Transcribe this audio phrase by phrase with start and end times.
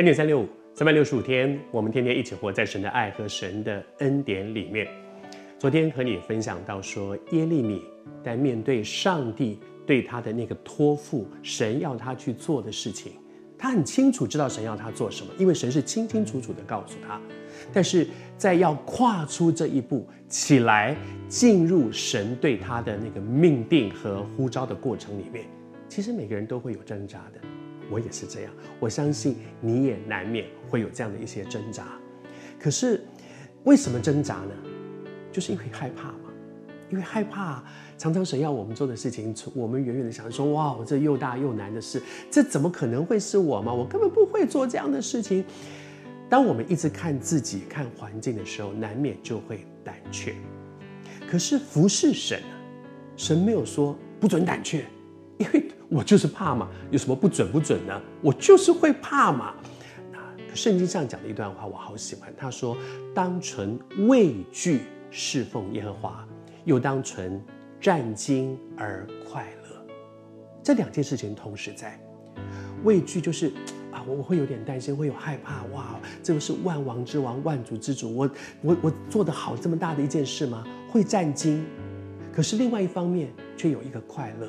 [0.00, 4.88] 恩典三六五，三百六十五天，我们天天一起活在神的爱和神的恩典里面。
[5.58, 7.84] 昨天和你分享到说，耶利米
[8.24, 13.12] 在面对上帝对他的那个托付，神要他去做的事情，
[13.58, 17.20] 他很清楚知道神要他做什么，因为神是清清楚楚的告诉他。
[17.70, 18.08] 但是
[18.38, 20.96] 在要跨出这一步起来，
[21.28, 25.44] 进入神对他的那个命定和呼召的过程里面，
[25.90, 27.40] 其实每个人都会有挣扎的。
[27.90, 31.88] 我也是这样，我相信你也难免会有这样的一些挣扎。
[32.58, 33.04] 可是，
[33.64, 34.52] 为什么挣扎呢？
[35.32, 36.14] 就是因为害怕嘛。
[36.90, 37.62] 因为害怕，
[37.96, 43.72] 常常神要我们做的事情，我们远远的想说：“哇，这又大又难的事，这怎么可能会是我吗？
[43.72, 45.44] 我根本不会做这样的事情。”
[46.28, 50.34] 当我们一直看自己、看环境的时候，难免就会胆怯。
[51.28, 52.40] 可是服侍神，
[53.16, 54.84] 神没有说不准胆怯。
[55.38, 58.00] 因为我就是怕嘛，有什么不准不准呢？
[58.22, 59.54] 我就是会怕嘛。
[60.12, 62.32] 那圣经上讲的一段话，我好喜欢。
[62.36, 62.76] 他说
[63.12, 63.76] ：“当存
[64.06, 66.24] 畏惧侍奉耶和华，
[66.64, 67.42] 又当存
[67.80, 69.84] 战兢而快乐。”
[70.62, 72.00] 这两件事情同时在。
[72.84, 73.52] 畏惧就是
[73.92, 75.64] 啊，我会有点担心，会有害怕。
[75.74, 78.30] 哇，这个是万王之王、万主之主，我
[78.62, 80.64] 我我做得好这么大的一件事吗？
[80.88, 81.60] 会战兢。
[82.32, 84.48] 可是另外一方面却有一个快乐。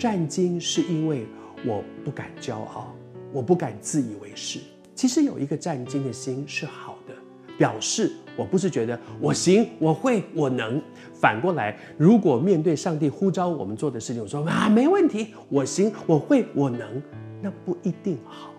[0.00, 1.26] 战兢是因为
[1.62, 2.96] 我不敢骄傲，
[3.34, 4.58] 我不敢自以为是。
[4.94, 7.12] 其实有一个战兢的心是好的，
[7.58, 10.80] 表示我不是觉得我行、我会、我能。
[11.12, 17.02] 反过来，如果面对上帝呼召我们做的事情，我说啊，没问题，我行、我会、我能，
[17.42, 18.54] 那不一定好。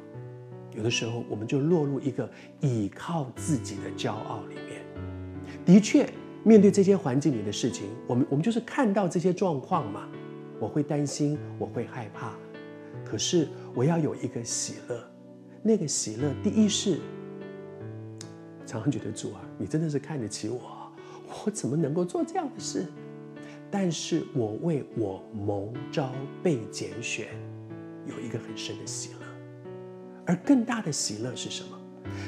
[0.77, 4.83] 有的时候，我们就落入一个倚靠自己的骄傲里面。
[5.65, 6.07] 的确，
[6.43, 10.07] 面对这些环境里的事情，我们我们就是看到这些状况嘛。
[10.61, 12.33] 我会担心，我会害怕，
[13.03, 15.03] 可是我要有一个喜乐。
[15.63, 16.99] 那个喜乐，第一是
[18.63, 20.61] 常常觉得主啊，你真的是看得起我，
[21.43, 22.85] 我怎么能够做这样的事？
[23.71, 26.11] 但是我为我蒙召
[26.43, 27.29] 被拣选，
[28.05, 29.19] 有一个很深的喜乐。
[30.27, 31.80] 而更大的喜乐是什么？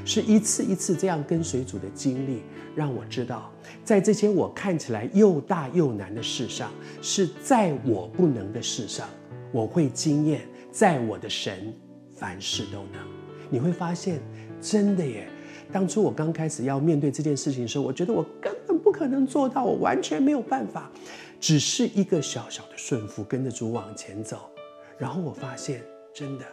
[0.06, 2.44] 是一次一次这样跟随主的经历，
[2.76, 3.52] 让我知道，
[3.84, 6.72] 在这些我看起来又大又难的事上，
[7.02, 9.08] 是在我不能的事上，
[9.52, 11.74] 我会经验，在我的神
[12.14, 13.02] 凡事都能。
[13.50, 14.20] 你会发现，
[14.60, 15.28] 真的耶！
[15.72, 20.92] 当初我刚开始要面对这件事情的时候，我觉得我根本不可能做到，我完全没有办法，
[21.40, 24.50] 只是一个小小的顺服，跟着主往前走。
[24.98, 25.84] 然后我发现，
[26.14, 26.46] 真的，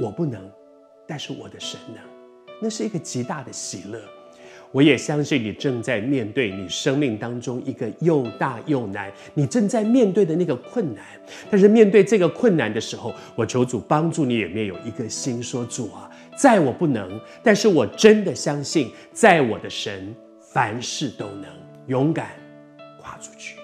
[0.00, 0.50] 我不能，
[1.06, 2.15] 但是我的神能。
[2.60, 4.00] 那是一个极大的喜乐，
[4.72, 11.04] 我也相信你正在面对你生命当中一个又大又难，你正在面对的那个困难。
[11.50, 20.14] 但是面对这个困难的时候，我求主帮助你，里面有一个心说：主啊，在我不能，但是我真的相信，在我的神
[20.52, 21.44] 凡事都能，
[21.86, 22.30] 勇敢
[23.00, 23.56] 跨出去。